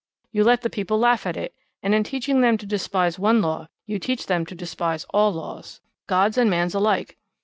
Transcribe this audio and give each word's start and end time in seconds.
You 0.31 0.43
let 0.43 0.63
the 0.63 0.69
people 0.71 0.97
laugh 0.97 1.27
at 1.27 1.37
it, 1.37 1.53
and 1.83 1.93
in 1.93 2.03
teaching 2.03 2.41
them 2.41 2.57
to 2.57 2.65
despise 2.65 3.19
one 3.19 3.39
law, 3.39 3.67
you 3.85 3.99
teach 3.99 4.25
them 4.25 4.47
to 4.47 4.55
despise 4.55 5.03
all 5.13 5.31
laws 5.31 5.79
God's 6.07 6.39
and 6.39 6.49
man's 6.49 6.73
alike. 6.73 7.17